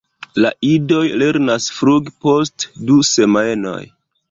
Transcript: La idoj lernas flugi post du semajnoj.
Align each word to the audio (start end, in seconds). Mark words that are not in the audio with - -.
La 0.45 0.51
idoj 0.69 1.01
lernas 1.23 1.69
flugi 1.77 2.15
post 2.25 2.67
du 2.89 2.99
semajnoj. 3.13 3.79